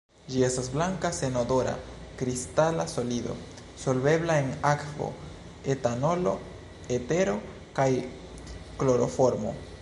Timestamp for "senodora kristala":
1.17-2.85